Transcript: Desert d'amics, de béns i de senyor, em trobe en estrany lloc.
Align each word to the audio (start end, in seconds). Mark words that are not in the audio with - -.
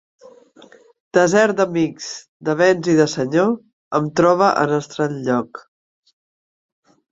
Desert 1.17 1.59
d'amics, 1.59 2.07
de 2.49 2.55
béns 2.63 2.89
i 2.95 2.97
de 3.01 3.07
senyor, 3.13 3.53
em 4.01 4.09
trobe 4.23 4.49
en 4.65 4.75
estrany 4.81 5.23
lloc. 5.31 5.65